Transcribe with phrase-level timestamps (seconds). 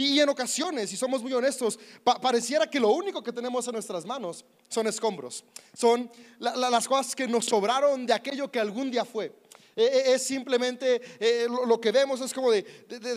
[0.00, 1.76] Y en ocasiones, si somos muy honestos,
[2.22, 5.42] pareciera que lo único que tenemos en nuestras manos son escombros,
[5.74, 9.34] son las cosas que nos sobraron de aquello que algún día fue.
[9.74, 12.64] E, e, es simplemente eh, lo, que vemos es como de,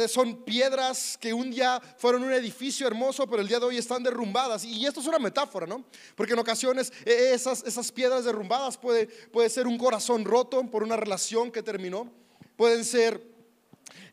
[0.08, 4.02] son piedras que un día fueron un edificio hermoso, pero el día de hoy están
[4.02, 4.66] derrumbadas.
[4.66, 5.86] Y esto es una metáfora, ¿no?
[6.16, 10.82] Porque en ocasiones e, esas, esas piedras derrumbadas puede, puede ser un corazón roto por
[10.82, 12.12] una relación que terminó,
[12.58, 13.31] pueden ser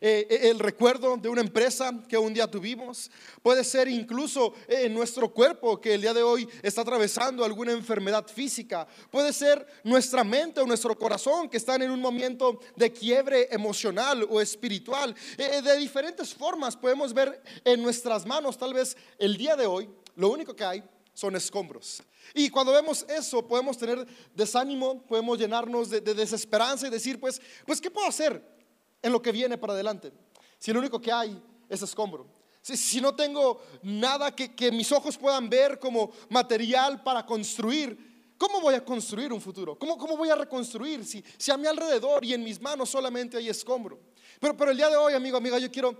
[0.01, 3.11] eh, eh, el recuerdo de una empresa que un día tuvimos,
[3.41, 7.71] puede ser incluso en eh, nuestro cuerpo que el día de hoy está atravesando alguna
[7.71, 12.91] enfermedad física, puede ser nuestra mente o nuestro corazón que están en un momento de
[12.91, 15.15] quiebre emocional o espiritual.
[15.37, 20.29] de diferentes formas podemos ver en nuestras manos, tal vez el día de hoy, lo
[20.29, 22.01] único que hay son escombros.
[22.33, 27.41] Y cuando vemos eso, podemos tener desánimo, podemos llenarnos de, de, desesperanza y decir, pues,
[27.65, 28.58] pues, ¿qué puedo hacer?
[29.01, 30.11] En lo que viene para adelante.
[30.57, 32.27] Si lo único que hay es escombro.
[32.61, 38.75] Si, no tengo nada que, mis ojos puedan ver como material para construir, ¿cómo voy
[38.75, 39.79] a construir un futuro?
[39.79, 43.37] ¿Cómo, cómo voy a reconstruir si, si, a mi alrededor y en mis manos solamente
[43.37, 43.99] hay escombro?
[44.39, 45.97] Pero, pero el día de hoy, amigo, amiga, yo quiero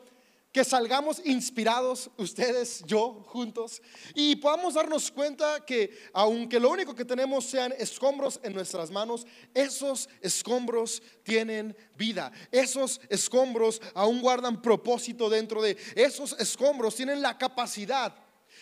[0.52, 3.82] que salgamos inspirados, ustedes, yo, juntos,
[4.16, 9.28] y podamos darnos cuenta que aunque lo único que tenemos sean escombros en nuestras manos,
[9.54, 12.32] esos escombros tienen vida.
[12.52, 18.16] Esos escombros aún guardan propósito dentro de esos escombros, tienen la capacidad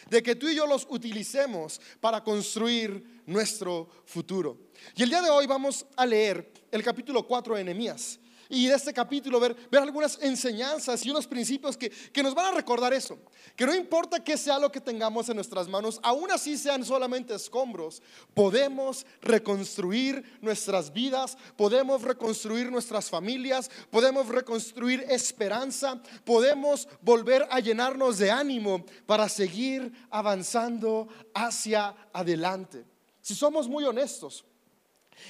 [0.10, 4.58] de que tú y yo los utilicemos para construir nuestro futuro.
[4.96, 8.20] Y el día de hoy vamos a leer el capítulo 4 de Nehemías
[8.50, 12.48] y de este capítulo ver, ver algunas enseñanzas y unos principios que, que nos van
[12.48, 13.18] a recordar eso.
[13.56, 17.34] Que no importa qué sea lo que tengamos en nuestras manos, aún así sean solamente
[17.34, 18.02] escombros,
[18.34, 28.18] podemos reconstruir nuestras vidas, podemos reconstruir nuestras familias, podemos reconstruir esperanza, podemos volver a llenarnos
[28.18, 32.86] de ánimo para seguir avanzando hacia adelante.
[33.22, 34.46] Si somos muy honestos,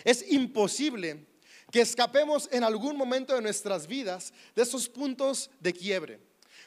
[0.04, 1.26] es imposible
[1.72, 6.20] que escapemos en algún momento de nuestras vidas de esos puntos de quiebre.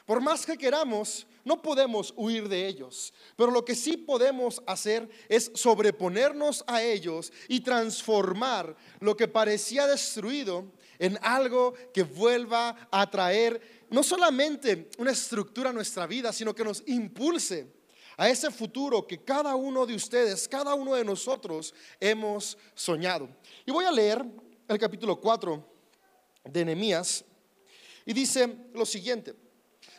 [0.05, 5.09] Por más que queramos, no podemos huir de ellos, pero lo que sí podemos hacer
[5.29, 10.65] es sobreponernos a ellos y transformar lo que parecía destruido
[10.99, 16.63] en algo que vuelva a traer no solamente una estructura a nuestra vida, sino que
[16.63, 17.67] nos impulse
[18.17, 23.27] a ese futuro que cada uno de ustedes, cada uno de nosotros hemos soñado.
[23.65, 24.23] Y voy a leer
[24.67, 25.63] el capítulo 4
[26.45, 27.23] de Nehemías
[28.05, 29.35] y dice lo siguiente.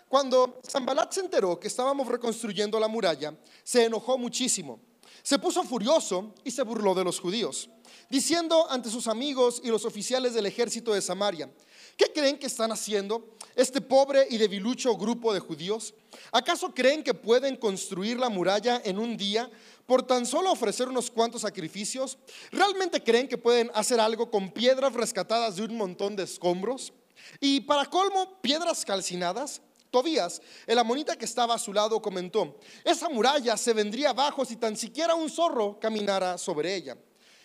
[0.08, 4.80] Cuando Zambalat se enteró que estábamos reconstruyendo la muralla, se enojó muchísimo.
[5.22, 7.70] Se puso furioso y se burló de los judíos,
[8.10, 11.50] diciendo ante sus amigos y los oficiales del ejército de Samaria,
[11.96, 15.94] ¿qué creen que están haciendo este pobre y debilucho grupo de judíos?
[16.30, 19.50] ¿Acaso creen que pueden construir la muralla en un día
[19.86, 22.18] por tan solo ofrecer unos cuantos sacrificios?
[22.50, 26.92] ¿Realmente creen que pueden hacer algo con piedras rescatadas de un montón de escombros?
[27.40, 29.60] Y para colmo, piedras calcinadas.
[29.90, 34.56] Tobías, el amonita que estaba a su lado, comentó, esa muralla se vendría abajo si
[34.56, 36.96] tan siquiera un zorro caminara sobre ella.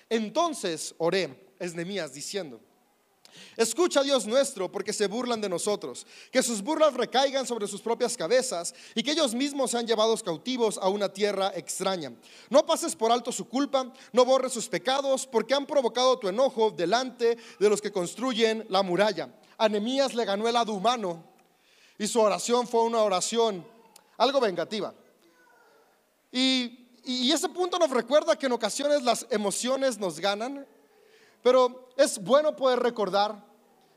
[0.09, 2.61] Entonces oré, es Nemías diciendo,
[3.55, 6.05] Escucha, Dios nuestro, porque se burlan de nosotros.
[6.31, 10.77] Que sus burlas recaigan sobre sus propias cabezas y que ellos mismos sean llevados cautivos
[10.77, 12.13] a una tierra extraña.
[12.49, 16.71] No pases por alto su culpa, no borres sus pecados, porque han provocado tu enojo
[16.71, 19.29] delante de los que construyen la muralla.
[19.57, 21.23] Anemías le ganó el lado humano
[21.97, 23.65] y su oración fue una oración
[24.17, 24.93] algo vengativa.
[26.31, 30.67] Y, y ese punto nos recuerda que en ocasiones las emociones nos ganan
[31.47, 33.41] pero es bueno poder recordar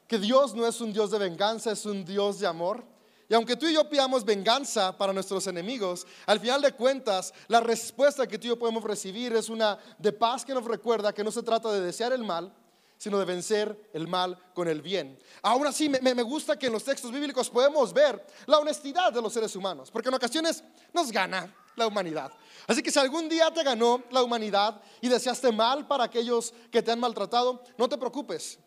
[0.07, 2.85] que Dios no es un Dios de venganza, es un Dios de amor.
[3.29, 7.59] Y aunque tú y yo pidamos venganza para nuestros enemigos, al final de cuentas, la
[7.59, 11.25] respuesta que tú y yo podemos recibir es una de paz que nos recuerda que
[11.25, 12.55] no se trata de desear el mal,
[12.97, 15.19] sino de vencer el mal con el bien.
[15.43, 19.33] Aún así, me, gusta que en los textos bíblicos podemos ver la honestidad de los
[19.33, 22.33] seres humanos, porque en ocasiones nos gana la humanidad.
[22.67, 26.83] Así que si algún día te ganó la humanidad y deseaste mal para aquellos que
[26.83, 28.59] te han maltratado, no te preocupes.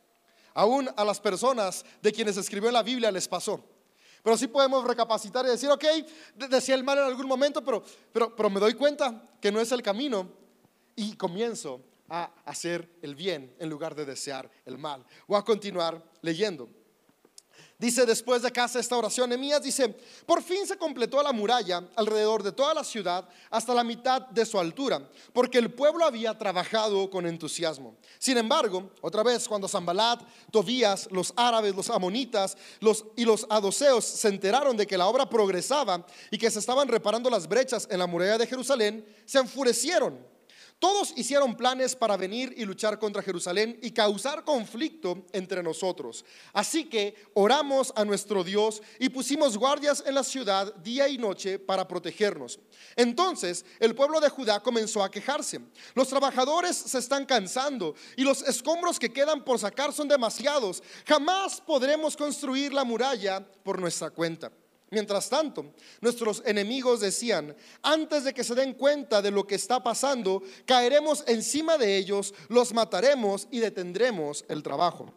[0.54, 3.64] Aún a las personas de quienes escribió la Biblia les pasó.
[4.24, 5.84] Pero sí podemos recapacitar y decir, ok,
[6.50, 9.72] decía el mal en algún momento, pero, pero, pero me doy cuenta que no es
[9.72, 10.30] el camino
[10.96, 15.06] y comienzo a hacer el bien en lugar de desear el mal.
[15.28, 16.70] Voy a continuar leyendo.
[17.84, 19.90] Dice después de casa esta oración, Nehemías dice,
[20.26, 24.46] por fin se completó la muralla alrededor de toda la ciudad hasta la mitad de
[24.46, 27.98] su altura, porque el pueblo había trabajado con entusiasmo.
[28.20, 34.06] Sin embargo, otra vez cuando Zambalat, Tobías, los árabes, los amonitas los, y los adoseos
[34.06, 38.00] se enteraron de que la obra progresaba y que se estaban reparando las brechas en
[38.00, 40.33] la muralla de Jerusalén, se enfurecieron
[40.84, 46.26] todos hicieron planes para venir y luchar contra Jerusalén y causar conflicto entre nosotros.
[46.52, 51.58] Así que oramos a nuestro Dios y pusimos guardias en la ciudad día y noche
[51.58, 52.60] para protegernos.
[52.98, 55.62] Entonces el pueblo de Judá comenzó a quejarse.
[55.96, 60.84] Los trabajadores se están cansando y los escombros que quedan por sacar son demasiados.
[61.08, 64.52] Jamás podremos construir la muralla por nuestra cuenta.
[64.94, 69.81] Mientras tanto, nuestros enemigos decían, antes de que se den cuenta de lo que está
[69.81, 75.12] pasando, caeremos encima de ellos, los mataremos y detendremos el trabajo.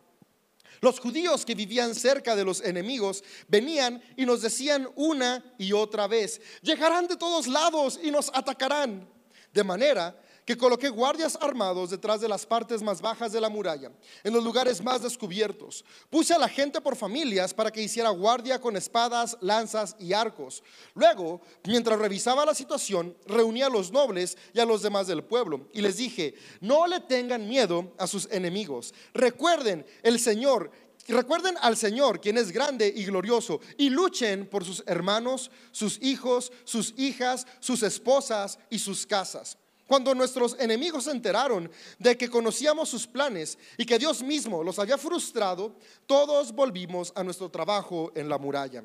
[0.81, 6.07] Los judíos que vivían cerca de los enemigos venían y nos decían una y otra
[6.07, 9.07] vez, llegarán de todos lados y nos atacarán.
[9.53, 13.91] De manera que coloqué guardias armados detrás de las partes más bajas de la muralla,
[14.23, 15.85] en los lugares más descubiertos.
[16.09, 20.63] Puse a la gente por familias para que hiciera guardia con espadas, lanzas y arcos.
[20.95, 25.69] Luego, mientras revisaba la situación, reuní a los nobles y a los demás del pueblo
[25.73, 28.95] y les dije, no le tengan miedo a sus enemigos.
[29.13, 30.71] Recuerden, el Señor
[31.09, 36.51] recuerden al Señor, quien es grande y glorioso, y luchen por sus hermanos, sus hijos,
[36.65, 39.57] sus hijas, sus esposas y sus casas.
[39.87, 44.79] Cuando nuestros enemigos se enteraron de que conocíamos sus planes y que Dios mismo los
[44.79, 48.83] había frustrado, todos volvimos a nuestro trabajo en la muralla.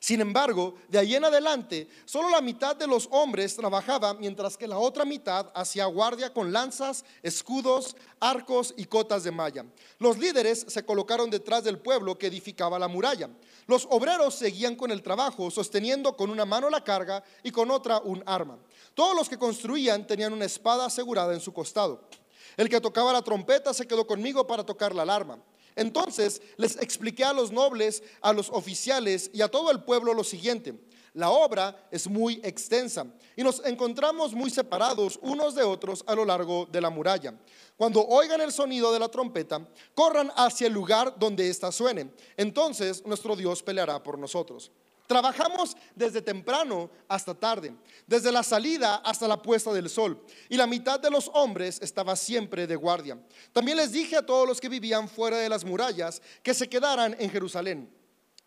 [0.00, 4.66] Sin embargo, de ahí en adelante, solo la mitad de los hombres trabajaba, mientras que
[4.66, 9.66] la otra mitad hacía guardia con lanzas, escudos, arcos y cotas de malla.
[9.98, 13.28] Los líderes se colocaron detrás del pueblo que edificaba la muralla.
[13.66, 17.98] Los obreros seguían con el trabajo, sosteniendo con una mano la carga y con otra
[17.98, 18.58] un arma.
[18.94, 22.08] Todos los que construían tenían una espada asegurada en su costado.
[22.56, 25.38] El que tocaba la trompeta se quedó conmigo para tocar la alarma.
[25.76, 30.24] Entonces les expliqué a los nobles, a los oficiales y a todo el pueblo lo
[30.24, 30.74] siguiente.
[31.14, 33.04] La obra es muy extensa
[33.36, 37.34] y nos encontramos muy separados unos de otros a lo largo de la muralla.
[37.76, 42.10] Cuando oigan el sonido de la trompeta, corran hacia el lugar donde ésta suene.
[42.36, 44.70] Entonces nuestro Dios peleará por nosotros.
[45.10, 47.74] Trabajamos desde temprano hasta tarde,
[48.06, 52.14] desde la salida hasta la puesta del sol, y la mitad de los hombres estaba
[52.14, 53.18] siempre de guardia.
[53.52, 57.16] También les dije a todos los que vivían fuera de las murallas que se quedaran
[57.18, 57.92] en Jerusalén.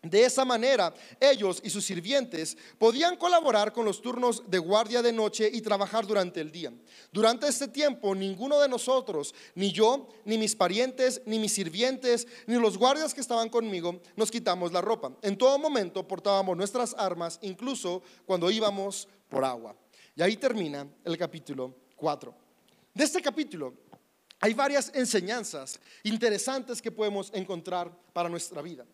[0.04, 5.12] De esa manera, ellos y sus sirvientes podían colaborar con los turnos de guardia de
[5.12, 6.72] noche y trabajar durante el día.
[7.10, 12.56] Durante este tiempo, ninguno de nosotros, ni yo, ni mis parientes, ni mis sirvientes, ni
[12.56, 15.12] los guardias que estaban conmigo, nos quitamos la ropa.
[15.22, 19.74] En todo momento portábamos nuestras armas, incluso cuando íbamos por agua.
[20.14, 22.34] Y ahí termina el capítulo 4.
[22.92, 23.72] De este capítulo
[24.38, 28.84] hay varias enseñanzas interesantes que podemos encontrar para nuestra vida.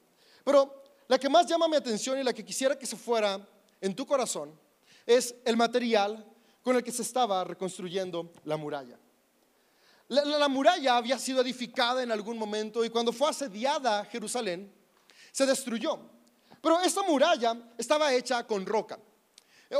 [0.44, 0.79] Pero
[1.10, 3.44] la que más llama mi atención y la que quisiera que se fuera
[3.80, 4.56] en tu corazón
[5.04, 6.24] es el material
[6.62, 8.96] con el que se estaba reconstruyendo la muralla.
[10.06, 14.72] La, muralla había sido edificada en algún momento y cuando fue asediada Jerusalén,
[15.32, 15.98] se destruyó.
[16.62, 18.96] Pero esta muralla estaba hecha con roca.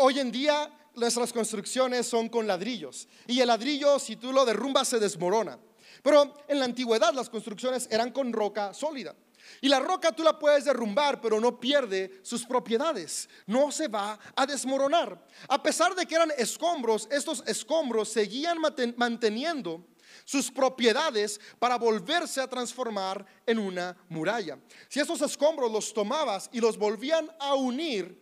[0.00, 4.88] Hoy en día nuestras construcciones son con ladrillos y el ladrillo si tú lo derrumbas
[4.88, 5.60] se desmorona.
[6.02, 9.14] Pero en la antigüedad las construcciones eran con roca sólida.
[9.60, 13.28] Y la roca tú la puedes derrumbar, pero no pierde sus propiedades.
[13.46, 15.24] No se va a desmoronar.
[15.48, 18.58] A pesar de que eran escombros, estos escombros seguían
[18.96, 19.86] manteniendo
[20.24, 24.58] sus propiedades para volverse a transformar en una muralla.
[24.88, 28.20] Si esos escombros los tomabas y los volvían a unir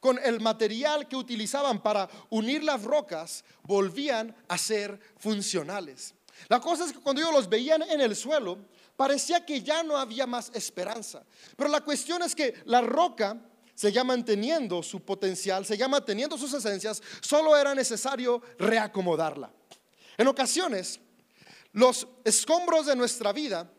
[0.00, 6.14] con el material que utilizaban para unir las rocas, volvían a ser funcionales.
[6.48, 8.58] La cosa es que cuando ellos los veían en el suelo,
[8.96, 11.24] parecía que ya no había más esperanza.
[11.56, 13.40] Pero la cuestión es que la roca
[13.74, 19.52] seguía manteniendo su potencial, seguía manteniendo sus esencias, solo era necesario reacomodarla.
[20.16, 21.00] En ocasiones,
[21.72, 23.70] los escombros de nuestra vida,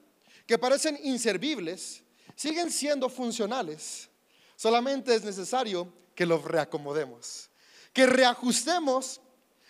[0.46, 2.04] que parecen inservibles,
[2.36, 4.10] siguen siendo funcionales.
[4.58, 7.50] Solamente es necesario que los reacomodemos,
[7.94, 9.22] que reajustemos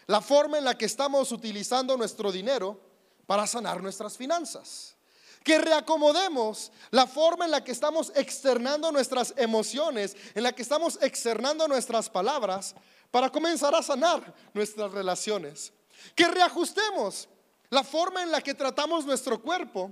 [0.08, 2.82] la forma en la que estamos utilizando nuestro dinero
[3.26, 4.95] para sanar nuestras finanzas
[5.46, 10.98] que reacomodemos la forma en la que estamos externando nuestras emociones, en la que estamos
[11.04, 12.74] externando nuestras palabras
[13.12, 15.72] para comenzar a sanar nuestras relaciones.
[16.16, 17.30] Que reajustemos
[17.70, 19.92] la forma en la que tratamos nuestro cuerpo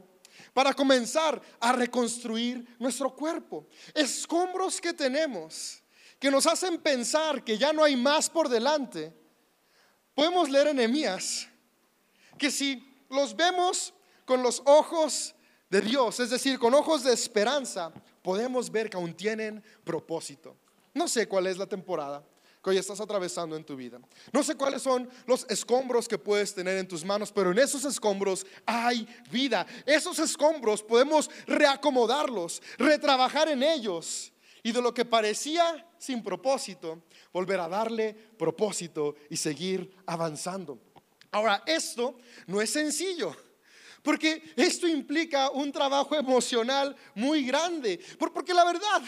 [0.55, 3.67] para comenzar a reconstruir nuestro cuerpo.
[3.93, 5.83] Escombros que tenemos
[6.19, 9.13] que nos hacen pensar que ya no hay más por delante.
[10.15, 11.47] Podemos leer en Emías
[12.39, 13.93] que si los vemos
[14.25, 15.35] con los ojos
[15.73, 20.55] de Dios, es decir, con ojos de esperanza, podemos ver que aún tienen propósito.
[20.93, 22.23] No sé cuál es la temporada
[22.63, 23.99] que hoy estás atravesando en tu vida.
[24.31, 27.85] No sé cuáles son los escombros que puedes tener en tus manos, pero en esos
[27.85, 29.65] escombros hay vida.
[29.87, 37.01] Esos escombros podemos reacomodarlos, retrabajar en ellos y de lo que parecía sin propósito,
[37.33, 40.77] volver a darle propósito y seguir avanzando.
[41.31, 42.15] Ahora, esto
[42.45, 43.35] no es sencillo.
[44.03, 47.99] Porque esto implica un trabajo emocional muy grande.
[48.19, 49.01] Porque la verdad,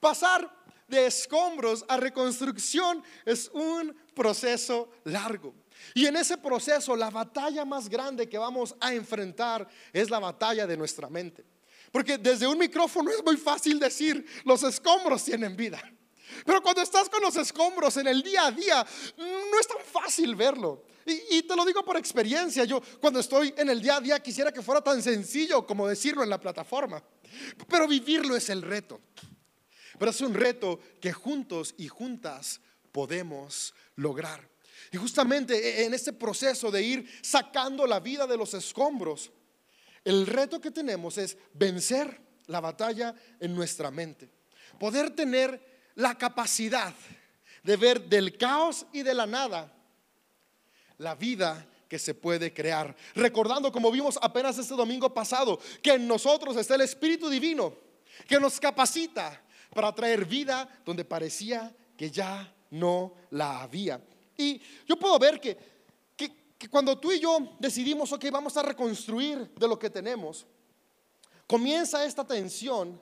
[0.00, 0.52] pasar
[0.88, 5.54] de escombros a reconstrucción es un proceso largo.
[5.94, 10.66] Y en ese proceso, la batalla más grande que vamos a enfrentar es la batalla
[10.66, 11.44] de nuestra mente.
[11.92, 15.80] Porque desde un micrófono es muy fácil decir, los escombros tienen vida.
[16.44, 20.34] Pero cuando estás con los escombros en el día a día, no es tan fácil
[20.34, 20.84] verlo.
[21.06, 24.52] Y, te lo digo por experiencia, yo cuando estoy en el día a día quisiera
[24.52, 27.02] que fuera tan sencillo como decirlo en la plataforma.
[27.68, 29.00] Pero vivirlo es el reto.
[29.98, 32.60] Pero es un reto que juntos y juntas
[32.92, 34.48] podemos lograr.
[34.92, 39.30] Y justamente en este proceso de ir sacando la vida de los escombros,
[40.04, 44.30] el reto que tenemos es vencer la batalla en nuestra mente.
[44.78, 46.94] Poder tener la capacidad
[47.62, 49.79] de ver del caos y de la nada
[51.00, 52.94] la vida que se puede crear.
[53.14, 57.74] Recordando, como vimos apenas este domingo pasado, que en nosotros está el Espíritu Divino
[58.28, 59.42] que nos capacita
[59.74, 64.00] para traer vida donde parecía que ya no la había.
[64.36, 65.56] Y yo puedo ver que,
[66.16, 70.46] que, cuando tú y yo decidimos, ok, vamos a reconstruir de lo que tenemos,
[71.46, 73.00] comienza esta tensión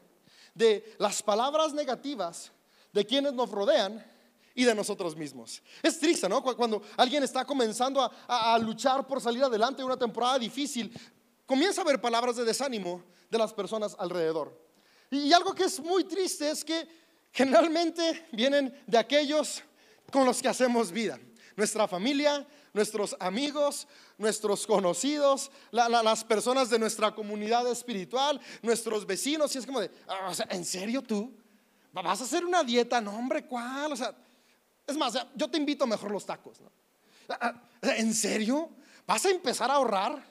[0.55, 2.53] de las palabras negativas
[2.93, 4.05] de quienes nos rodean
[4.59, 5.63] y de nosotros mismos.
[5.81, 6.43] Es triste, ¿no?
[6.43, 10.93] Cuando alguien está comenzando a, luchar por salir adelante en una temporada difícil,
[11.47, 14.61] comienza a ver palabras de desánimo de las personas alrededor.
[15.13, 16.89] Y, algo que es muy triste es que
[17.31, 19.63] generalmente vienen de aquellos
[20.11, 21.21] con los que hacemos vida.
[21.55, 23.87] Nuestra familia, nuestros amigos,
[24.17, 29.55] nuestros conocidos, las personas de nuestra comunidad espiritual, nuestros vecinos.
[29.55, 31.33] Y es como de, ah, ¿en serio tú?
[31.93, 33.01] ¿Vas a hacer una dieta?
[33.01, 33.93] No, hombre, ¿cuál?
[33.93, 34.13] O sea,
[34.89, 36.59] es más, yo te invito mejor los tacos.
[37.29, 37.63] Ah, ah,
[37.97, 38.71] ¿En serio?
[39.07, 40.23] ¿Vas a empezar a ahorrar?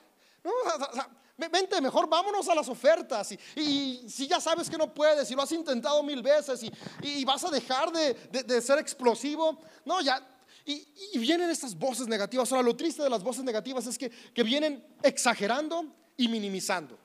[1.52, 3.32] vente, mejor vámonos a las ofertas.
[3.56, 6.62] Y, si ya sabes que no puedes y lo has intentado mil veces
[7.04, 10.20] y, vas a dejar de, ser explosivo, no, ya.
[10.66, 12.52] Y, vienen estas voces negativas.
[12.52, 14.12] Ahora, lo triste de las voces negativas es que,
[14.44, 15.86] vienen exagerando
[16.18, 16.98] y minimizando.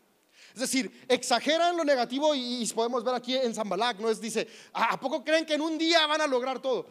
[0.55, 4.09] Es decir, exageran lo negativo y, podemos ver aquí en Zambalak, ¿no?
[4.09, 6.87] Es, dice, ¿a poco creen que en un día van a lograr todo?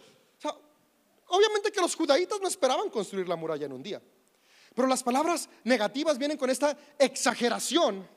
[1.31, 4.01] Obviamente que los judaítas no esperaban construir la muralla en un día.
[4.73, 8.07] Pero las palabras negativas vienen con esta exageración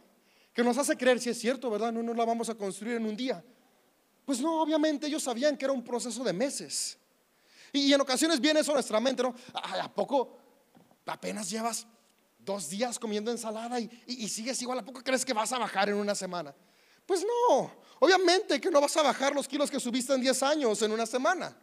[0.52, 1.92] que nos hace creer si es cierto, ¿verdad?
[1.92, 3.44] No, no la vamos a construir en un día.
[4.24, 6.96] Pues no, obviamente ellos sabían que era un proceso de meses.
[7.72, 9.34] Y, en ocasiones viene eso a nuestra mente, ¿no?
[9.52, 10.38] ¿A poco
[11.06, 11.86] apenas llevas
[12.38, 15.96] dos días comiendo ensalada y, sigues igual, ¿a poco crees que vas a bajar en
[15.96, 16.54] una semana?
[17.04, 20.80] Pues no, obviamente que no vas a bajar los kilos que subiste en 10 años
[20.82, 21.56] en una semana.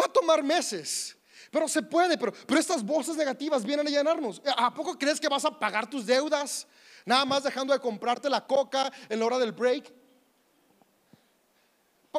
[0.00, 1.16] Va a tomar meses,
[1.50, 4.40] pero se puede, pero, pero estas voces negativas vienen a llenarnos.
[4.56, 6.66] ¿A poco crees que vas a pagar tus deudas?
[7.04, 9.92] Nada más dejando de comprarte la coca en la hora del break.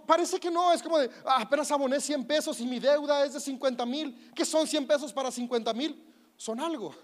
[0.08, 3.34] Parece que no, es como de, ah, apenas aboné 100 pesos y mi deuda es
[3.34, 4.32] de 50 mil.
[4.36, 6.04] ¿Qué son 100 pesos para 50 mil?
[6.36, 6.96] Son algo.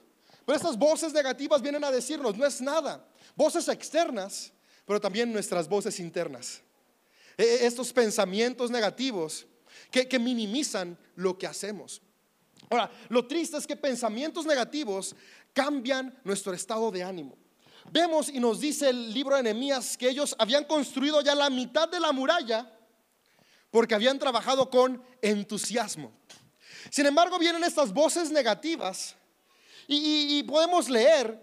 [0.45, 3.05] Pero estas voces negativas vienen a decirnos, no es nada.
[3.35, 4.51] Voces externas,
[4.85, 6.61] pero también nuestras voces internas.
[7.37, 9.45] E, e, estos pensamientos negativos
[9.91, 12.01] que, minimizan lo que hacemos.
[12.69, 15.15] Ahora, lo triste es que pensamientos negativos
[15.53, 17.35] cambian nuestro estado de ánimo.
[17.91, 21.89] Vemos y nos dice el libro de Nehemías que ellos habían construido ya la mitad
[21.89, 22.71] de la muralla
[23.71, 26.11] porque habían trabajado con entusiasmo.
[26.91, 29.15] Sin embargo, vienen estas voces negativas
[29.87, 31.39] y, podemos leer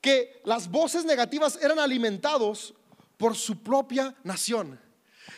[0.00, 2.74] que las voces negativas eran alimentados
[3.18, 4.80] por su propia nación.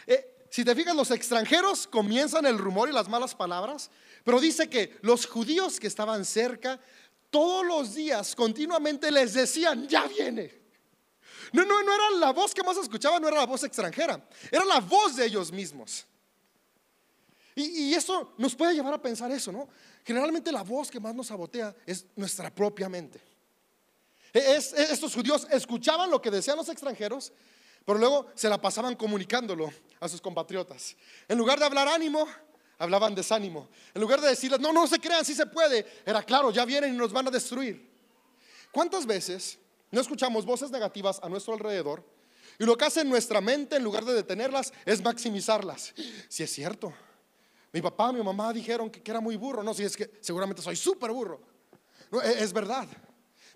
[0.06, 3.90] Eh, si te fijas, los extranjeros comienzan el rumor y las malas palabras,
[4.24, 6.80] pero dice que los judíos que estaban cerca
[7.28, 10.50] todos los días continuamente les decían, ya viene.
[11.52, 14.64] No, no, no era la voz que más escuchaba, no era la voz extranjera, era
[14.64, 16.06] la voz de ellos mismos.
[17.54, 19.68] Y, y eso nos puede llevar a pensar eso, ¿no?
[20.06, 23.20] Generalmente la voz que más nos sabotea es nuestra propia mente.
[24.32, 27.30] Es- es- estos judíos escuchaban lo que decían los extranjeros,
[27.84, 29.70] pero luego se la pasaban comunicándolo
[30.00, 30.96] a sus compatriotas.
[31.28, 32.26] En lugar de hablar ánimo,
[32.78, 33.68] hablaban desánimo.
[33.94, 36.94] En lugar de decirles, no, no se crean, sí se puede, era claro, ya vienen
[36.94, 37.90] y nos van a destruir.
[38.70, 39.58] ¿Cuántas veces
[39.90, 42.04] no escuchamos voces negativas a nuestro alrededor
[42.58, 45.94] y lo que hace nuestra mente en lugar de detenerlas es maximizarlas?
[46.28, 46.92] Si es cierto,
[47.72, 50.76] mi papá, mi mamá dijeron que, era muy burro, no, si es que seguramente soy
[50.76, 51.40] súper burro.
[52.10, 52.86] No, e- es, verdad.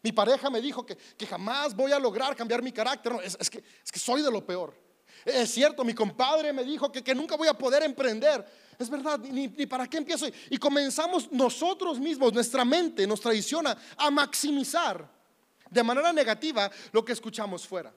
[0.02, 3.62] Mi pareja me dijo que, que jamás voy a lograr cambiar mi carácter, es que,
[3.84, 4.74] es que soy de lo peor.
[5.24, 8.44] Es cierto, mi compadre me dijo que, que nunca voy a poder emprender.
[8.78, 10.26] Es verdad, ni, ni para qué empiezo.
[10.48, 15.06] Y comenzamos nosotros mismos, nuestra mente nos traiciona a maximizar
[15.70, 17.92] de manera negativa lo que escuchamos fuera.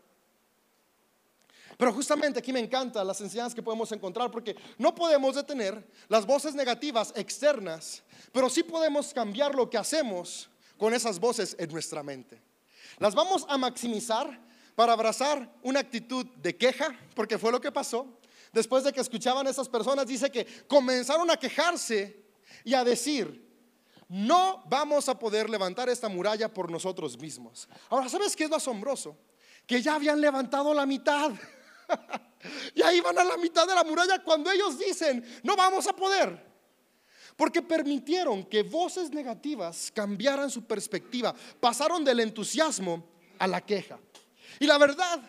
[1.77, 6.25] Pero justamente aquí me encantan las enseñanzas que podemos encontrar porque no podemos detener las
[6.25, 12.03] voces negativas externas, pero sí podemos cambiar lo que hacemos con esas voces en nuestra
[12.03, 12.41] mente.
[12.99, 14.39] Las vamos a maximizar
[14.75, 18.19] para abrazar una actitud de queja, porque fue lo que pasó.
[18.51, 22.23] Después de que escuchaban a esas personas, dice que comenzaron a quejarse
[22.63, 23.43] y a decir,
[24.07, 27.67] no vamos a poder levantar esta muralla por nosotros mismos.
[27.89, 29.17] Ahora, ¿sabes qué es lo asombroso?
[29.65, 31.31] Que ya habían levantado la mitad.
[32.75, 36.53] ya iban a la mitad de la muralla cuando ellos dicen, no vamos a poder.
[37.35, 41.33] Porque permitieron que voces negativas cambiaran su perspectiva.
[41.59, 43.03] Pasaron del entusiasmo
[43.39, 43.99] a la queja.
[44.59, 45.19] Y la verdad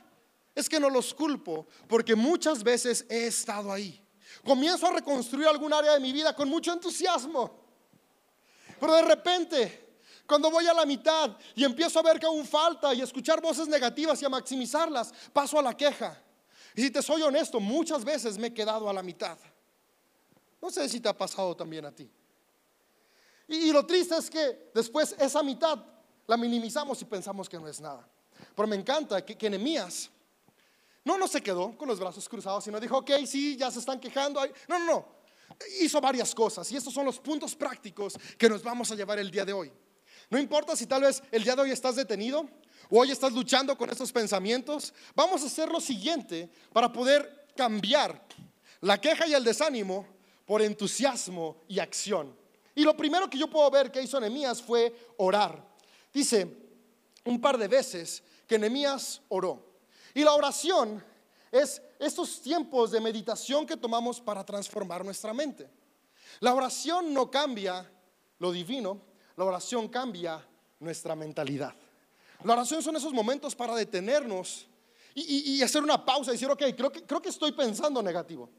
[0.54, 4.00] es que no los culpo porque muchas veces he estado ahí.
[4.44, 7.64] Comienzo a reconstruir algún área de mi vida con mucho entusiasmo.
[8.78, 12.92] Pero de repente, cuando voy a la mitad y empiezo a ver que aún falta
[12.94, 16.20] y escuchar voces negativas y a maximizarlas, paso a la queja.
[16.74, 19.38] Y si te soy honesto, muchas veces me he quedado a la mitad.
[20.60, 22.10] No sé si te ha pasado también a ti.
[23.46, 25.78] Y, y lo triste es que después esa mitad
[26.26, 28.08] la minimizamos y pensamos que no es nada.
[28.54, 30.10] Pero me encanta que, que Nehemías
[31.04, 34.00] no, no se quedó con los brazos cruzados, sino dijo, ok, sí, ya se están
[34.00, 34.40] quejando.
[34.40, 34.50] ay".
[34.68, 35.14] No, no, no.
[35.80, 39.30] Hizo varias cosas y estos son los puntos prácticos que nos vamos a llevar el
[39.30, 39.70] día de hoy.
[40.30, 42.48] No importa si tal vez el día de hoy estás detenido
[42.90, 48.26] o hoy estás luchando con estos pensamientos, vamos a hacer lo siguiente para poder cambiar
[48.80, 50.06] la queja y el desánimo
[50.46, 52.34] por entusiasmo y acción.
[52.74, 55.62] Y lo primero que yo puedo ver que hizo Nehemías fue orar.
[56.12, 56.48] Dice
[57.24, 59.62] un par de veces que Nehemías oró.
[60.14, 61.02] Y la oración
[61.50, 65.68] es estos tiempos de meditación que tomamos para transformar nuestra mente.
[66.40, 67.90] La oración no cambia
[68.38, 69.00] lo divino,
[69.36, 70.44] la oración cambia
[70.80, 71.74] nuestra mentalidad.
[72.42, 74.66] La oración son esos momentos para detenernos
[75.14, 78.50] y, hacer una pausa y decir, ok, creo que, creo que estoy pensando negativo.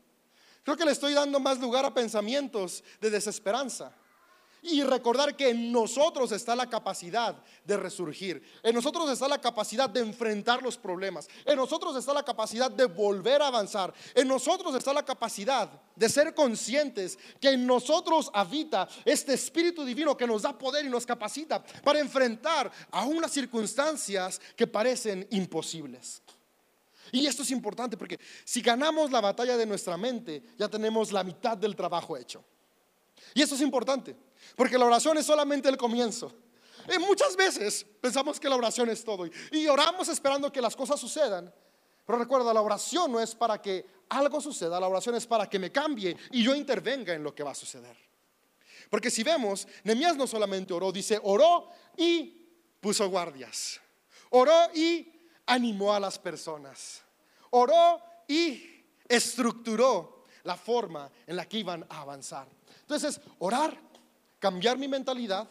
[0.64, 3.94] Creo que le estoy dando más lugar a pensamientos de desesperanza.
[4.68, 8.42] Y recordar que en nosotros está la capacidad de resurgir.
[8.64, 11.28] En nosotros está la capacidad de enfrentar los problemas.
[11.46, 13.94] En nosotros está la capacidad de volver a avanzar.
[14.16, 20.18] En nosotros está la capacidad de ser conscientes que en nosotros habita este Espíritu Divino
[20.18, 26.24] que nos da poder y nos capacita para enfrentar a unas circunstancias que parecen imposibles.
[27.12, 31.24] Y esto es importante porque si ganamos la batalla de nuestra mente, ya tenemos la
[31.24, 32.44] mitad del trabajo hecho.
[33.34, 34.16] Y esto es importante,
[34.56, 36.32] porque la oración es solamente el comienzo.
[37.00, 41.52] Muchas veces pensamos que la oración es todo y oramos esperando que las cosas sucedan.
[42.06, 45.58] Pero recuerda, la oración no es para que algo suceda, la oración es para que
[45.58, 47.98] me cambie y yo intervenga en lo que va a suceder.
[48.90, 52.48] Porque si vemos, Nehemías no solamente oró, dice, oró y
[52.80, 53.82] puso guardias.
[54.30, 55.12] Oró y
[55.48, 57.02] animó a las personas.
[57.50, 62.48] Oró y estructuró la forma en la que iban a avanzar.
[62.82, 63.76] Entonces, orar,
[64.46, 65.48] cambiar mi mentalidad.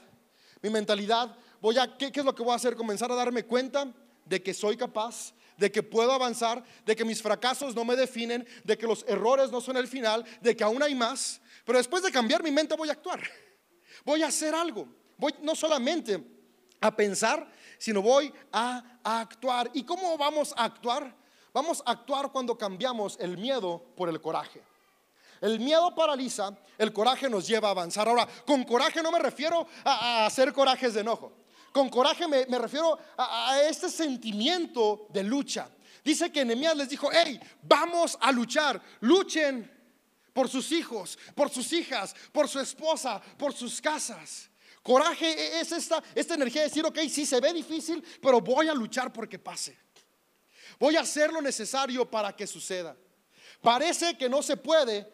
[0.62, 2.76] Mi mentalidad, voy a, ¿qué, es lo que voy a hacer?
[2.76, 3.92] Comenzar a darme cuenta
[4.24, 8.46] de que soy capaz, de que puedo avanzar, de que mis fracasos no me definen,
[8.62, 11.40] de que los errores no son el final, de que aún hay más.
[11.64, 13.20] Pero después de cambiar mi mente voy a actuar.
[14.04, 14.86] Voy a hacer algo.
[15.18, 16.22] Voy no solamente
[16.80, 19.72] a pensar, sino voy a actuar.
[19.74, 21.12] ¿Y cómo vamos a actuar?
[21.52, 24.62] Vamos a actuar cuando cambiamos el miedo por el coraje.
[25.44, 28.08] El miedo paraliza, el coraje nos lleva a avanzar.
[28.08, 31.34] Ahora, con coraje no me refiero a, hacer corajes de enojo.
[31.70, 35.68] Con coraje me, me refiero a, a este sentimiento de lucha.
[36.02, 39.70] Dice que Nehemías les dijo, hey, vamos a luchar, luchen
[40.32, 44.48] por sus hijos, por sus hijas, por su esposa, por sus casas.
[44.82, 48.68] Coraje e, es esta, esta energía de decir, ok, sí se ve difícil, pero voy
[48.68, 49.76] a luchar porque pase.
[50.78, 52.96] Voy a hacer lo necesario para que suceda.
[53.60, 55.13] Parece que no se puede,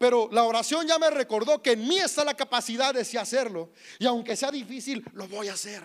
[0.00, 3.68] pero la oración ya me recordó que en mí está la capacidad de sí hacerlo.
[3.98, 5.82] Y aunque sea difícil, lo voy a hacer.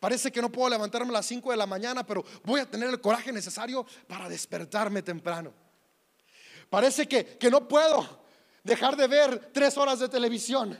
[0.00, 2.88] Parece que no puedo levantarme a las 5 de la mañana, pero voy a tener
[2.88, 5.52] el coraje necesario para despertarme temprano.
[6.70, 8.24] Parece que, que no puedo
[8.64, 10.74] dejar de ver tres horas de televisión.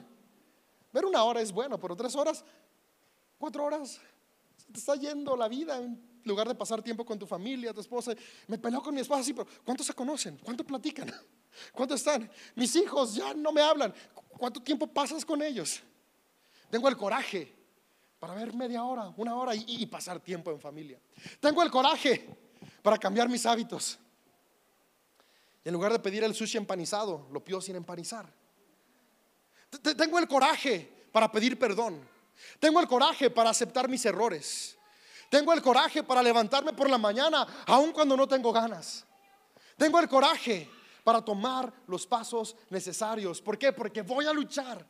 [0.95, 2.43] Ver una hora es bueno, pero tres horas,
[3.37, 4.01] cuatro horas,
[4.57, 7.83] se te está yendo la vida en lugar de pasar tiempo con tu familia, tu
[7.83, 8.15] esposa.
[8.47, 10.39] Me peleo con mi esposa, sí, pero ¿cuántos se conocen?
[10.43, 11.13] ¿Cuánto platican?
[11.73, 12.31] ¿Cuánto están?
[12.55, 13.95] Mis hijos ya no me hablan.
[14.15, 15.81] ¿Cuánto tiempo pasas con ellos?
[16.71, 17.55] Tengo el coraje
[18.19, 21.01] para ver media hora, una hora y, y pasar tiempo en familia.
[21.41, 22.29] Tengo el coraje
[22.83, 23.99] para cambiar mis hábitos.
[25.65, 28.33] En lugar de pedir el sushi empanizado, lo pido sin empanizar.
[29.97, 32.09] Tengo el coraje para pedir perdón.
[32.61, 34.77] Tengo el coraje para aceptar mis errores.
[35.29, 39.05] Tengo el coraje para levantarme por la mañana, aun cuando no tengo ganas.
[39.77, 40.71] Tengo el coraje
[41.07, 43.41] para tomar los pasos necesarios.
[43.41, 43.73] ¿Por qué?
[43.73, 44.85] Porque voy a luchar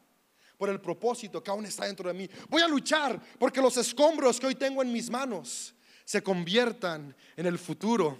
[0.56, 2.26] por el propósito que aún está dentro de mí.
[2.48, 5.74] Voy a luchar porque los escombros que hoy tengo en mis manos
[6.06, 8.16] se conviertan en el futuro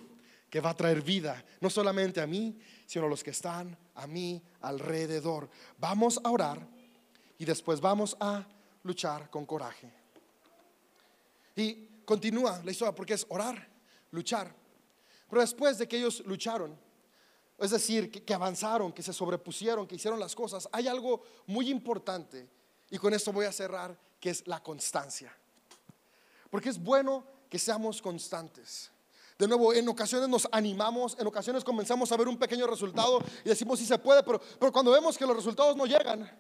[0.51, 4.07] que va a traer vida, no solamente a mí, sino a los que están a
[4.07, 5.49] mí alrededor.
[5.79, 6.69] Vamos a orar
[7.39, 8.47] y después vamos a
[8.83, 9.91] luchar con coraje.
[11.55, 13.67] Y continúa la historia porque es orar,
[14.11, 14.55] luchar.
[15.31, 16.85] Pero después de que ellos lucharon,
[17.59, 22.49] es decir, que, avanzaron, que se sobrepusieron, que hicieron las cosas, hay algo muy importante,
[22.91, 25.35] y con esto voy a cerrar, que es la constancia.
[26.51, 28.91] Porque es bueno que seamos constantes.
[29.39, 33.49] De nuevo, en ocasiones nos animamos, en ocasiones comenzamos a ver un pequeño resultado y
[33.49, 36.31] decimos si se puede, pero, pero cuando vemos que los resultados no llegan,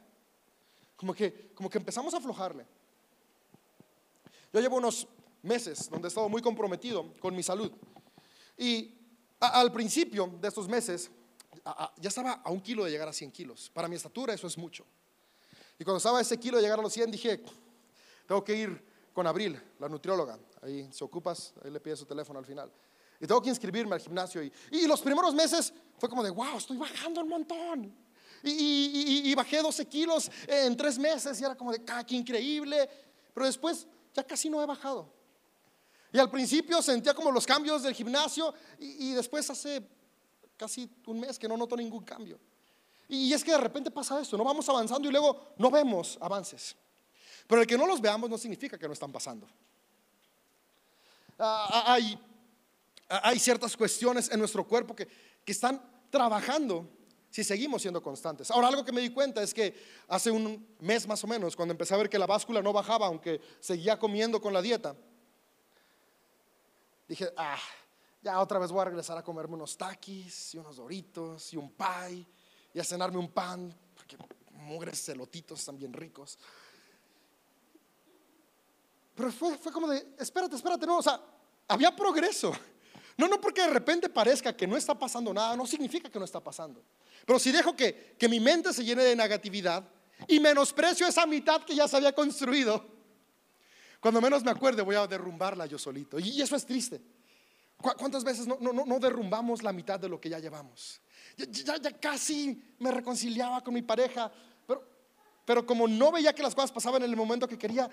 [0.97, 2.67] como que, como que empezamos a aflojarle.
[4.53, 5.07] Yo llevo unos
[5.43, 7.71] meses donde he estado muy comprometido con mi salud.
[8.57, 8.95] Y
[9.40, 11.11] al principio de estos meses,
[11.99, 13.70] ya estaba a un kilo de llegar a 100 kilos.
[13.72, 14.85] Para mi estatura eso es mucho.
[15.79, 17.42] Y cuando estaba a ese kilo de llegar a los 100, dije,
[18.27, 20.38] tengo que ir con Abril, la nutrióloga.
[20.62, 22.70] Ahí se ocupas, ahí le pide su teléfono al final.
[23.20, 24.42] Y tengo que inscribirme al gimnasio.
[24.42, 27.96] Y, los primeros meses fue como de, wow, estoy bajando un montón.
[28.42, 32.88] Y, y, bajé 12 kilos en tres meses y era como de, ah, qué increíble.
[33.33, 35.11] Pero después ya casi no he bajado.
[36.17, 39.87] Y al principio sentía como los cambios del gimnasio y, después hace
[40.57, 42.41] casi un mes que no noto ningún cambio.
[43.07, 46.75] Y es que de repente pasa esto, no vamos avanzando y luego no vemos avances.
[47.47, 49.47] Pero el que no los veamos no significa que no están pasando.
[51.39, 52.19] Ah, hay,
[53.11, 55.07] hay, ciertas cuestiones en nuestro cuerpo que,
[55.45, 56.89] que están trabajando
[57.29, 58.51] si seguimos siendo constantes.
[58.51, 59.75] Ahora, algo que me di cuenta es que
[60.09, 63.07] hace un mes más o menos, cuando empecé a ver que la báscula no bajaba,
[63.07, 64.97] aunque seguía comiendo con la dieta,
[67.07, 67.59] dije, ah,
[68.23, 71.71] ya otra vez voy a regresar a comerme unos taquis y unos doritos y un
[71.71, 72.27] pie
[72.75, 74.16] y a cenarme un pan, porque
[74.51, 76.38] mugres celotitos están bien ricos.
[79.14, 81.21] Pero fue, fue como de, espérate, espérate, no, o sea,
[81.69, 82.53] había progreso.
[83.16, 86.25] No, no porque de repente parezca que no está pasando nada, no significa que no
[86.25, 86.83] está pasando.
[87.25, 89.88] Pero si dejo que, que mi mente se llene de negatividad
[90.29, 92.96] y menosprecio esa mitad que ya se había construido,
[94.07, 96.21] cuando menos me acuerde voy a derrumbarla yo solito.
[96.21, 97.03] Y eso es triste.
[97.77, 101.01] ¿Cuántas veces no, no, no derrumbamos la mitad de lo que ya llevamos?
[101.37, 104.31] Ya, ya, casi me reconciliaba con mi pareja,
[104.64, 104.88] pero,
[105.45, 107.90] pero como no veía que las cosas pasaban en el momento que quería,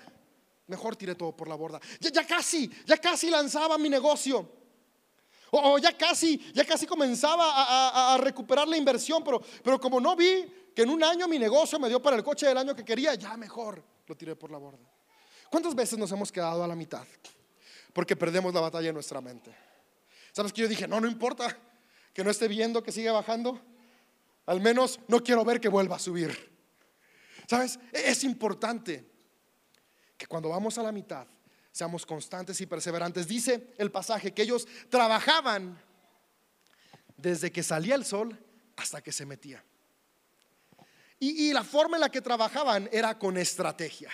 [0.68, 1.80] mejor tiré todo por la borda.
[1.98, 4.48] Ya, casi, ya casi lanzaba mi negocio.
[5.50, 10.46] O, ya casi, ya casi comenzaba a, recuperar la inversión, pero, pero como no vi
[10.76, 13.16] que en un año mi negocio me dio para el coche del año que quería,
[13.16, 14.93] ya mejor lo tiré por la borda.
[15.54, 17.06] ¿Cuántas veces nos hemos quedado a la mitad?
[17.92, 19.54] Porque perdemos la batalla en nuestra mente.
[20.32, 21.56] ¿Sabes que yo dije, no, no importa
[22.12, 23.62] que no esté viendo que sigue bajando?
[24.46, 26.36] Al menos no quiero ver que vuelva a subir.
[27.48, 27.78] ¿Sabes?
[27.92, 29.08] Es importante
[30.18, 31.24] que cuando vamos a la mitad
[31.70, 33.28] seamos constantes y perseverantes.
[33.28, 35.80] Dice el pasaje que ellos trabajaban
[37.16, 38.36] desde que salía el sol
[38.74, 39.62] hasta que se metía.
[41.20, 44.10] Y, y, la forma en la que trabajaban era con estrategia.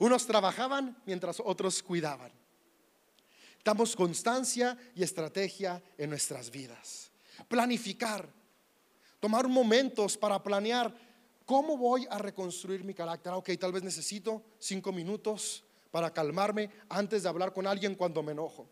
[0.00, 2.32] Unos trabajaban mientras otros cuidaban.
[3.64, 7.12] Damos constancia y estrategia en nuestras vidas.
[7.46, 8.28] Planificar.
[9.20, 10.92] Tomar momentos para planear
[11.50, 13.32] ¿Cómo voy a reconstruir mi carácter?
[13.32, 18.30] Ok, tal vez necesito cinco minutos para calmarme antes de hablar con alguien cuando me
[18.30, 18.68] enojo.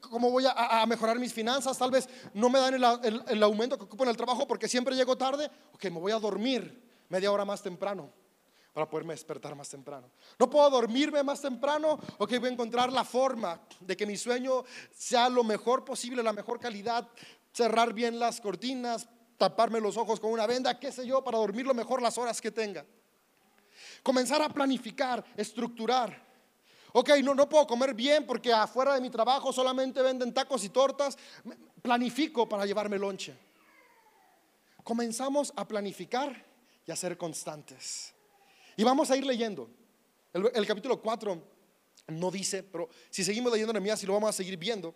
[0.00, 1.78] ¿Cómo voy a, mejorar mis finanzas?
[1.78, 5.16] Tal vez no me dan el, aumento que ocupo en el trabajo porque siempre llego
[5.16, 5.48] tarde.
[5.72, 8.10] Ok, me voy a dormir media hora más temprano
[8.72, 10.10] para poderme despertar más temprano.
[10.38, 11.98] No puedo dormirme más temprano.
[12.18, 16.32] Ok, voy a encontrar la forma de que mi sueño sea lo mejor posible, la
[16.32, 17.08] mejor calidad,
[17.52, 21.66] cerrar bien las cortinas, taparme los ojos con una venda, qué sé yo, para dormir
[21.66, 22.84] lo mejor las horas que tenga.
[24.02, 26.30] Comenzar a planificar, estructurar.
[26.92, 30.68] Ok, no, no puedo comer bien porque afuera de mi trabajo solamente venden tacos y
[30.68, 31.16] tortas.
[31.82, 33.36] Planifico para llevarme lonche.
[34.84, 36.44] Comenzamos a planificar
[36.86, 38.14] y a ser constantes.
[38.80, 39.68] Y vamos a ir leyendo.
[40.32, 41.42] El, capítulo 4
[42.08, 44.94] no dice, pero si seguimos leyendo Nehemías y lo vamos a seguir viendo,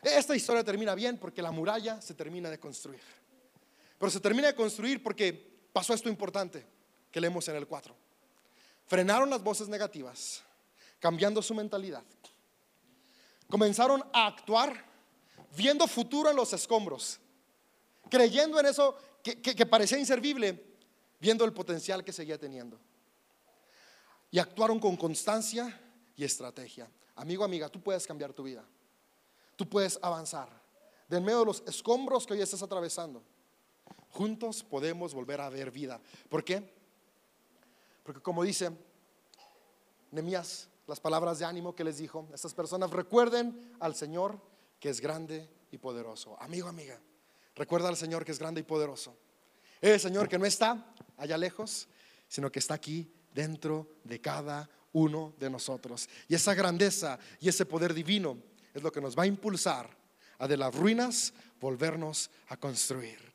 [0.00, 3.00] esta historia termina bien porque la muralla se termina de construir.
[3.98, 5.32] Pero se termina de construir porque
[5.72, 6.64] pasó esto importante
[7.10, 7.92] que leemos en el 4.
[8.86, 10.44] Frenaron las voces negativas,
[11.00, 12.04] cambiando su mentalidad.
[13.50, 14.84] Comenzaron a actuar
[15.56, 17.18] viendo futuro en los escombros,
[18.08, 20.76] creyendo en eso que parecía inservible,
[21.18, 22.78] viendo el potencial que seguía teniendo.
[24.30, 25.80] Y actuaron con constancia
[26.16, 26.90] y estrategia.
[27.16, 28.64] Amigo, amiga, tú puedes cambiar tu vida.
[29.56, 30.48] Tú puedes avanzar.
[31.08, 33.22] De en medio de los escombros que hoy estás atravesando,
[34.10, 36.00] juntos podemos volver a ver vida.
[36.28, 36.76] ¿Por qué?
[38.04, 38.70] Porque como dice
[40.10, 44.40] Nemías, las palabras de ánimo que les dijo, estas personas recuerden al Señor
[44.80, 46.36] que es grande y poderoso.
[46.40, 46.98] Amigo, amiga,
[47.54, 49.14] recuerda al Señor que es grande y poderoso.
[49.80, 51.88] El Señor que no está allá lejos,
[52.28, 56.08] sino que está aquí dentro de cada uno de nosotros.
[56.26, 58.36] Y esa grandeza y ese poder divino
[58.74, 59.88] es lo que nos va a impulsar
[60.38, 63.27] a de las ruinas volvernos a construir.